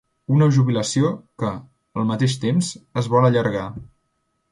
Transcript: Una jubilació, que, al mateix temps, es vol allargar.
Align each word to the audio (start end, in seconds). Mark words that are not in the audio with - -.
Una 0.35 0.45
jubilació, 0.53 1.11
que, 1.43 1.51
al 2.03 2.07
mateix 2.13 2.37
temps, 2.45 2.71
es 3.03 3.11
vol 3.17 3.29
allargar. 3.29 3.67